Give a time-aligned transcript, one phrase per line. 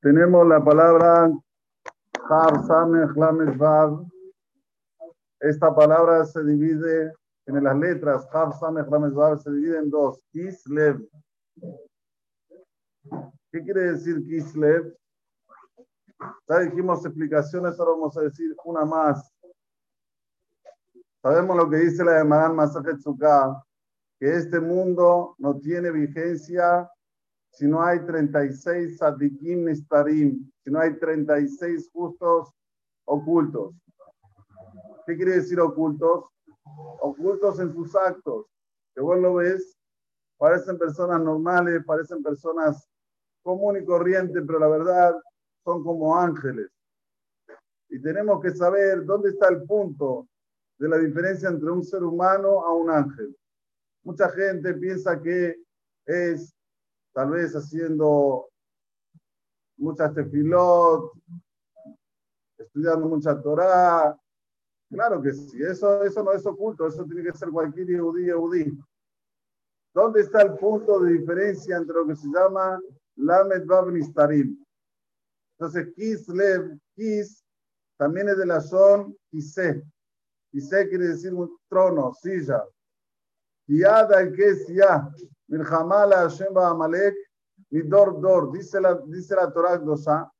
[0.00, 1.30] Tenemos la palabra
[2.28, 4.04] Har Lamed Vav.
[5.40, 7.12] Esta palabra se divide
[7.46, 10.24] en las letras Har Lamed Vav, se divide en dos.
[10.32, 11.08] Kislev.
[13.52, 14.96] ¿Qué quiere decir Kislev?
[16.48, 19.32] Ya dijimos explicaciones, ahora vamos a decir una más.
[21.22, 22.96] Sabemos lo que dice la de Maran Masajet
[24.18, 26.90] que este mundo no tiene vigencia
[27.50, 32.52] si no hay 36 sadikim nistarim, si no hay 36 justos
[33.04, 33.74] ocultos.
[35.06, 36.26] ¿Qué quiere decir ocultos?
[37.00, 38.46] Ocultos en sus actos.
[38.94, 39.76] Que vos lo ves,
[40.38, 42.88] parecen personas normales, parecen personas
[43.42, 45.14] común y corriente, pero la verdad
[45.64, 46.70] son como ángeles.
[47.88, 50.28] Y tenemos que saber dónde está el punto
[50.78, 53.36] de la diferencia entre un ser humano a un ángel.
[54.04, 55.56] Mucha gente piensa que
[56.06, 56.54] es
[57.12, 58.48] tal vez haciendo
[59.76, 61.12] muchas tefilot,
[62.58, 64.16] estudiando mucha Torah.
[64.90, 68.78] Claro que sí, eso, eso no es oculto, eso tiene que ser cualquier yudí, yudí.
[69.94, 72.80] ¿Dónde está el punto de diferencia entre lo que se llama
[73.16, 74.64] Lamed Bab Nistarim?
[75.58, 77.44] Entonces, Kislev, Kis,
[77.96, 79.82] también es de la son Kiseh.
[80.50, 82.64] Kiseh quiere decir un trono, silla.
[83.66, 85.08] Yada que es ya.
[85.50, 87.14] Milhamala Hashem Amalek,
[87.70, 88.52] Midor Dor.
[88.52, 90.30] Dice la, dice la Torah Dosa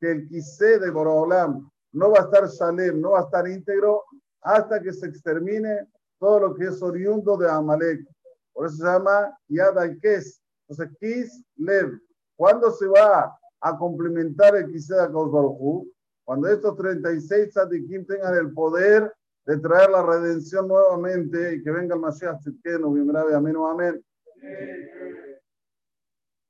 [0.00, 4.04] que el Kiseh de Borolam no va a estar shalem, no va a estar íntegro
[4.42, 8.06] hasta que se extermine todo lo que es oriundo de Amalek.
[8.52, 10.40] Por eso se llama Yad Kes.
[10.68, 11.98] Entonces, Kis Lev.
[12.36, 15.86] ¿Cuándo se va a complementar el Kiseh de Akaos
[16.24, 19.12] Cuando estos 36 tzadikim tengan el poder
[19.46, 22.88] de traer la redención nuevamente y que venga el Mashiach Tzidkenu,
[23.34, 24.04] amén amén.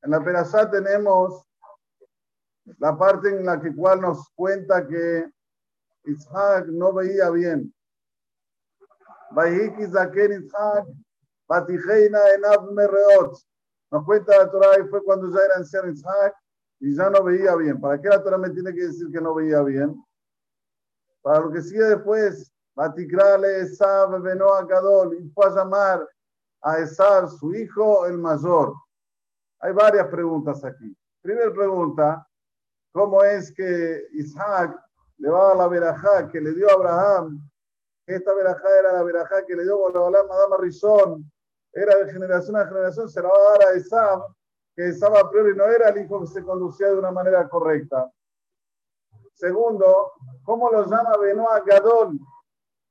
[0.02, 1.44] En la Perashá tenemos
[2.78, 5.30] la parte en la que cual nos cuenta que
[6.04, 7.74] Isaac no veía bien.
[13.90, 16.34] Nos cuenta la Torah y fue cuando ya era anciano Isaac
[16.80, 17.80] y ya no veía bien.
[17.80, 20.02] ¿Para qué la Torah me tiene que decir que no veía bien?
[21.22, 24.66] Para lo que sigue después, Batikrale Esab Benoa
[25.18, 26.08] y fue a llamar
[26.62, 28.74] a Esab, su hijo, el mayor.
[29.60, 30.96] Hay varias preguntas aquí.
[31.20, 32.26] Primera pregunta,
[32.92, 34.78] ¿cómo es que Isaac
[35.18, 37.40] le va a la verajá que le dio a Abraham?
[38.06, 41.30] Esta verajá era la verajá que le dio a Abraham Madame Rizón,
[41.72, 44.22] era de generación a generación, se la va a dar a Esab,
[44.74, 48.10] que Esab a priori no era el hijo que se conducía de una manera correcta.
[49.34, 50.12] Segundo,
[50.44, 52.18] ¿cómo lo llama Benoa Gadol?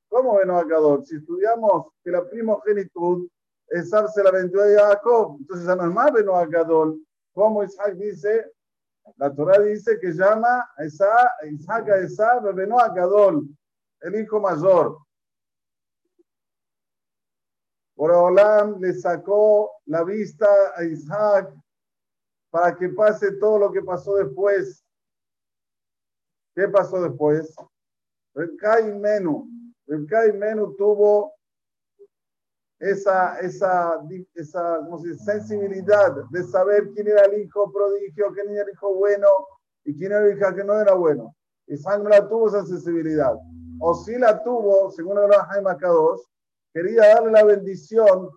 [0.08, 1.04] ¿Cómo Benoa Gadol?
[1.04, 3.28] Si estudiamos que la primogenitud,
[3.70, 7.00] Esab se la vendió a Jacob, entonces ya no es más Benoa Gadol.
[7.32, 8.52] ¿Cómo Isaac dice?
[9.16, 13.48] La Torah dice que llama a Isaac a Esab Benoa Gadol,
[14.00, 14.98] el hijo mayor.
[17.96, 20.46] Olam le sacó la vista
[20.76, 21.52] a Isaac
[22.50, 24.84] para que pase todo lo que pasó después.
[26.54, 27.54] ¿Qué pasó después?
[28.34, 29.48] Rekai Menú
[29.88, 31.32] Rebkai Menu tuvo
[32.78, 34.00] esa, esa,
[34.34, 34.80] esa
[35.24, 39.28] sensibilidad de saber quién era el hijo prodigio, quién era el hijo bueno
[39.84, 41.34] y quién era el hijo que no era bueno.
[41.66, 43.34] Isaac no la tuvo esa sensibilidad.
[43.80, 46.20] O si la tuvo, según el Jaime K2,
[46.72, 48.30] quería darle la bendición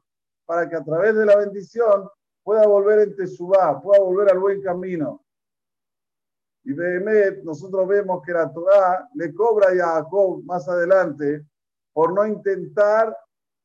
[0.46, 2.09] para que a través de la bendición
[2.44, 5.23] pueda volver en Teshuvah, pueda volver al buen camino.
[6.63, 11.46] Y Behemet, nosotros vemos que la Torah le cobra a Jacob más adelante
[11.94, 13.16] por no intentar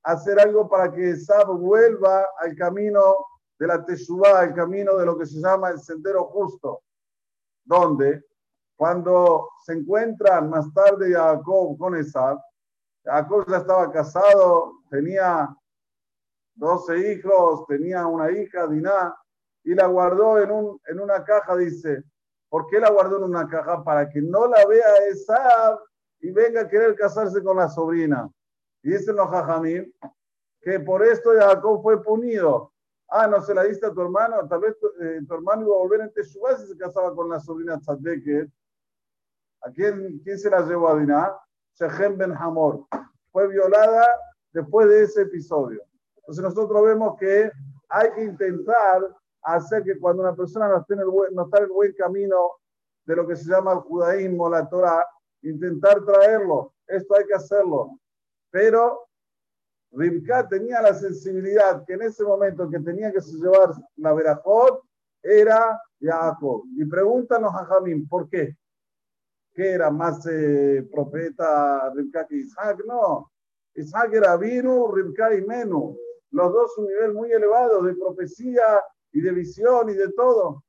[0.06, 3.16] hacer algo para que Sab vuelva al camino
[3.58, 6.82] de la Teshuvah, al camino de lo que se llama el sendero justo.
[7.64, 8.24] Donde,
[8.76, 12.38] cuando se encuentran más tarde Jacob con Esab,
[13.04, 15.48] Jacob ya estaba casado, tenía
[16.54, 19.14] 12 hijos, tenía una hija, Diná,
[19.64, 22.04] y la guardó en, un, en una caja, dice,
[22.48, 23.82] ¿Por qué la guardó en una caja?
[23.82, 25.78] Para que no la vea esa
[26.20, 28.30] y venga a querer casarse con la sobrina.
[28.86, 29.92] Y dicen los jajamín
[30.60, 32.72] que por esto Jacob fue punido.
[33.08, 35.78] Ah, no se la diste a tu hermano, tal vez tu, eh, hermano iba a
[35.78, 38.48] volver en Teshuvah si se casaba con la sobrina Tzadeket.
[39.62, 41.36] ¿A quién, quién se la llevó a Diná?
[41.74, 42.86] Shechem Ben Hamor.
[43.32, 44.06] Fue violada
[44.52, 45.82] después de ese episodio.
[46.18, 47.50] Entonces nosotros vemos que
[47.88, 49.02] hay que intentar
[49.42, 52.52] hacer que cuando una persona no, en el buen, no está en el buen camino
[53.04, 55.04] de lo que se llama el judaísmo, la Torah,
[55.42, 56.72] intentar traerlo.
[56.86, 57.98] Esto hay que hacerlo.
[58.56, 59.06] Pero
[59.92, 64.80] Rivka tenía la sensibilidad que en ese momento que tenía que llevar la verajot,
[65.22, 66.62] era Jacob.
[66.74, 68.56] Y pregúntanos a Jamín, ¿por qué?
[69.52, 72.82] ¿Qué era más eh, profeta Rivka que Isaac?
[72.86, 73.30] No.
[73.74, 75.94] Isaac era Vino, Rivka y Menú.
[76.30, 78.82] Los dos un nivel muy elevado de profecía
[79.12, 80.64] y de visión y de todo.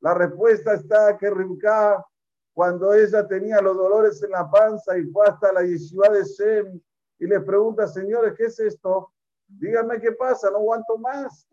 [0.00, 2.04] La respuesta está que Rivka,
[2.52, 6.80] cuando ella tenía los dolores en la panza y fue hasta la yeshiva de Shem
[7.18, 9.12] y le pregunta, señores, ¿qué es esto?
[9.46, 11.48] Díganme qué pasa, no aguanto más.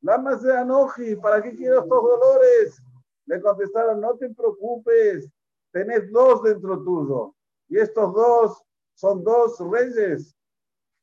[0.00, 2.82] La más de Anoji, ¿para qué quiero estos dolores?
[3.26, 5.28] Le contestaron, no te preocupes,
[5.72, 7.34] tenés dos dentro tuyo.
[7.68, 8.62] Y estos dos
[8.94, 10.36] son dos reyes.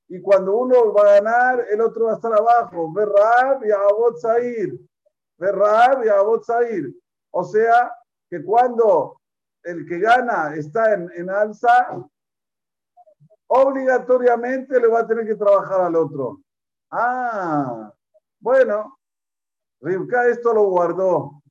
[0.08, 2.92] Y cuando uno va a ganar, el otro va a estar abajo.
[2.94, 4.80] Verrab y Abot Zair.
[5.38, 6.94] Verrab y Abot Zair.
[7.32, 7.92] O sea,
[8.30, 9.20] que cuando
[9.64, 12.08] el que gana está en, en alza,
[13.62, 16.40] obligatoriamente le va a tener que trabajar al otro.
[16.90, 17.94] Ah,
[18.40, 18.98] bueno,
[19.82, 21.42] Rivka esto lo guardó.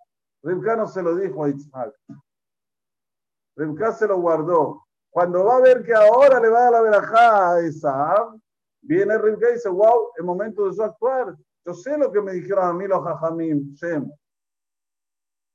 [0.42, 1.94] Rivka no se lo dijo a Isaac.
[3.56, 4.86] Rivka se lo guardó.
[5.10, 8.34] Cuando va a ver que ahora le va a dar la verajá a Isaac,
[8.80, 11.36] viene Rivka y dice, wow, es momento de yo actuar.
[11.64, 14.10] Yo sé lo que me dijeron a mí los jajamim, Shem.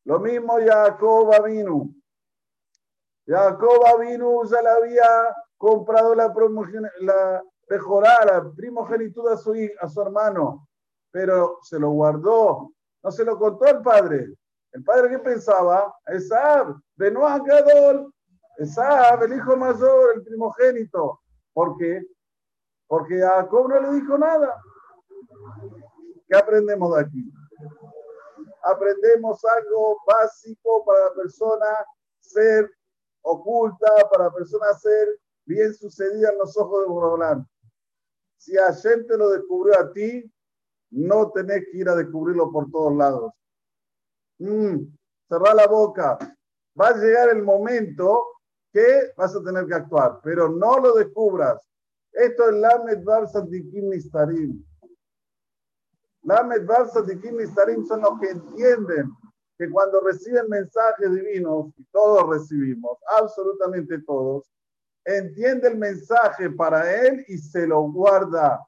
[0.05, 1.89] Lo mismo Jacob vino.
[3.27, 6.33] Jacob vino ya le había comprado la,
[6.99, 10.67] la mejorada, la primogenitud a su, a su hermano
[11.17, 12.71] pero se lo guardó,
[13.01, 14.35] no se lo contó al padre.
[14.71, 18.13] El padre qué pensaba, Esab, Benoah Gadol,
[18.57, 21.21] Esab, el hijo mayor, el primogénito.
[21.53, 22.03] ¿Por qué?
[22.85, 24.61] Porque Jacob no le dijo nada.
[26.27, 27.33] ¿Qué aprendemos de aquí?
[28.63, 31.65] Aprendemos algo básico para la persona
[32.19, 32.69] ser
[33.23, 35.17] oculta, para la persona ser
[35.47, 37.47] bien sucedida en los ojos de Borolán.
[38.37, 40.31] Si a gente lo descubrió a ti,
[40.91, 43.33] no tenés que ir a descubrirlo por todos lados.
[44.39, 44.77] Mm,
[45.27, 46.17] cerrar la boca.
[46.79, 48.27] Va a llegar el momento
[48.71, 51.67] que vas a tener que actuar, pero no lo descubras.
[52.11, 54.63] Esto es Lamed Bar Santikim Nistarim.
[56.23, 59.11] Lamed Bar Santikim Nistarim son los que entienden
[59.57, 64.47] que cuando reciben mensajes divinos, y todos recibimos, absolutamente todos,
[65.07, 68.61] entiende el mensaje para él y se lo guarda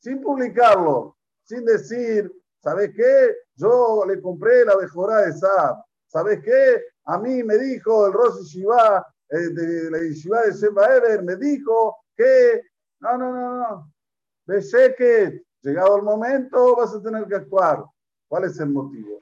[0.00, 2.30] sin publicarlo, sin decir,
[2.62, 3.36] ¿sabes qué?
[3.54, 5.82] Yo le compré la mejora de Saab.
[6.08, 6.82] ¿Sabes qué?
[7.04, 11.36] A mí me dijo el Rosy Shiva, eh, de la Shiva de Sheba Ever, me
[11.36, 12.62] dijo que,
[13.00, 13.92] no, no, no, no,
[14.46, 17.84] de que llegado el momento vas a tener que actuar.
[18.26, 19.20] ¿Cuál es el motivo?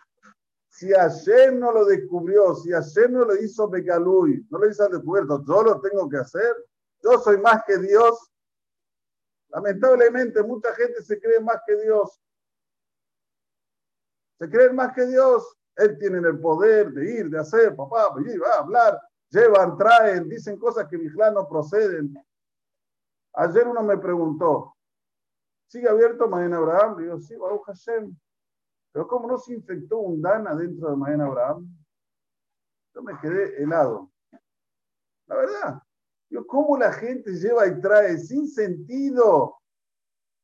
[0.76, 4.92] Si Hashem no lo descubrió, si Hashem no lo hizo Begalui, no lo hizo al
[4.92, 6.54] descubierto, yo lo tengo que hacer.
[7.02, 8.30] Yo soy más que Dios,
[9.56, 12.20] Lamentablemente, mucha gente se cree más que Dios.
[14.38, 15.56] Se creen más que Dios.
[15.76, 19.00] Él tiene el poder de ir, de hacer, papá, ir, va a hablar,
[19.30, 22.14] llevan, traen, dicen cosas que Mijlán no proceden.
[23.34, 24.74] Ayer uno me preguntó,
[25.66, 26.96] ¿sigue abierto Mañana Abraham?
[26.98, 28.14] Digo, sí, Baruch Hashem.
[28.96, 31.68] Pero ¿cómo no se infectó un Dana dentro de Mañana Abraham?
[32.94, 34.10] Yo me quedé helado.
[35.26, 35.82] La verdad,
[36.46, 39.58] ¿Cómo la gente lleva y trae sin sentido?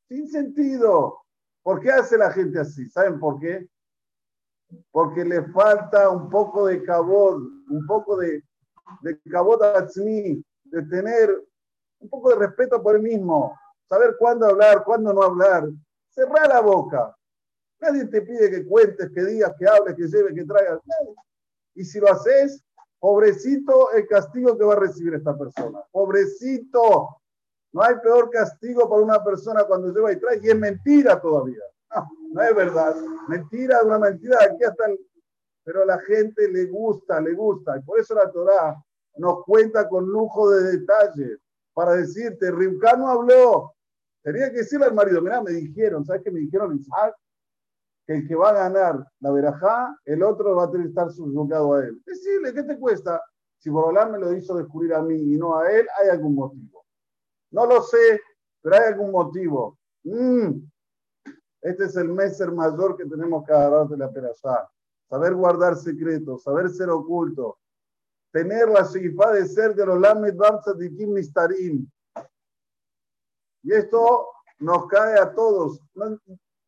[0.06, 1.22] Sin sentido.
[1.62, 2.90] ¿Por qué hace la gente así?
[2.90, 3.66] ¿Saben por qué?
[4.90, 7.38] Porque le falta un poco de cabot,
[7.70, 8.44] un poco de,
[9.00, 9.62] de cabot
[9.96, 11.43] mí, de tener
[12.00, 15.70] un poco de respeto por él mismo, saber cuándo hablar, cuándo no hablar.
[16.10, 17.17] Cerrar la boca.
[17.82, 20.81] Nadie te pide que cuentes, que digas, que hables, que lleves, que traigas.
[21.74, 22.65] Y si lo haces,
[23.03, 25.82] Pobrecito el castigo que va a recibir esta persona.
[25.91, 27.17] Pobrecito.
[27.72, 31.65] No hay peor castigo para una persona cuando lleva y trae, y es mentira todavía.
[32.31, 32.94] No, es verdad.
[33.27, 35.01] Mentira, una mentira aquí hasta el...
[35.65, 37.77] Pero a la gente le gusta, le gusta.
[37.77, 38.81] Y por eso la Torah
[39.17, 41.39] nos cuenta con lujo de detalle
[41.74, 43.74] para decirte, Rivka no habló.
[44.22, 46.77] Tenía que decirle al marido, mira, me dijeron, ¿sabes qué me dijeron?
[46.77, 47.17] Isaac?
[48.06, 51.11] Que el que va a ganar la verajá, el otro va a tener que estar
[51.11, 52.03] subyugado a él.
[52.05, 53.23] Decirle, ¿qué te cuesta?
[53.59, 56.85] Si Borolán me lo hizo descubrir a mí y no a él, hay algún motivo.
[57.53, 58.21] No lo sé,
[58.61, 59.79] pero hay algún motivo.
[60.05, 60.65] Mm.
[61.61, 64.69] Este es el meser mayor que tenemos que agarrar de la perashá.
[65.09, 67.59] Saber guardar secretos, saber ser oculto,
[68.32, 70.35] tener la shifá de ser de los lamed
[70.77, 71.89] de Kim Nistarim.
[73.63, 74.27] Y esto
[74.59, 75.81] nos cae a todos.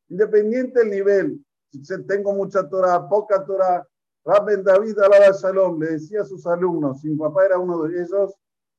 [0.08, 3.87] Independiente del nivel, si tengo mucha Torah, poca Torah,
[4.25, 8.34] Rabben David Alaba Shalom le decía a sus alumnos, mi papá era uno de ellos,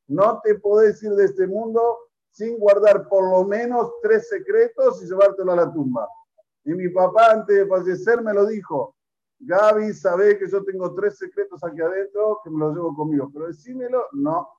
[0.08, 1.98] no te podés ir de este mundo
[2.32, 6.08] sin guardar por lo menos tres secretos y llevártelo a la tumba.
[6.66, 8.96] Y mi papá antes de fallecer me lo dijo.
[9.40, 13.48] Gaby, sabe que yo tengo tres secretos aquí adentro que me los llevo conmigo, pero
[13.48, 14.50] decímelo, no.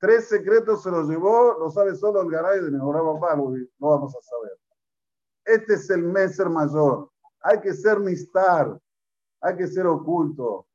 [0.00, 4.14] Tres secretos se los llevó, lo sabe solo el garay de mejor papá, no vamos
[4.14, 4.58] a saber.
[5.48, 7.10] Este es el Meser mayor.
[7.40, 8.78] Hay que ser mistar,
[9.40, 10.66] hay que ser oculto.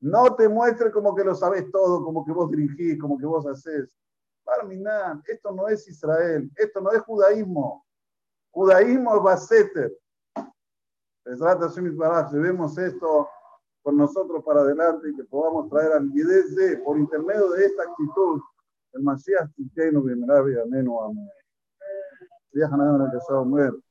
[0.00, 3.46] No te muestres como que lo sabes todo, como que vos dirigís, como que vos
[3.46, 3.96] haces.
[4.44, 7.86] Parminan, esto no es Israel, esto no es judaísmo.
[8.50, 9.98] Judaísmo es Baseter.
[12.32, 13.28] Llevemos esto
[13.82, 18.40] con nosotros para adelante y que podamos traer al de, por intermedio de esta actitud,
[18.92, 21.30] el Mashiach Tzidkenu, Bimerabi, Amén, Amén.
[23.30, 23.82] Amén.